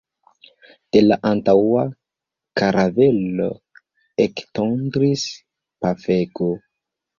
[0.95, 1.83] De la antaŭa
[2.63, 3.51] karavelo
[4.27, 5.29] ektondris
[5.87, 6.53] pafego.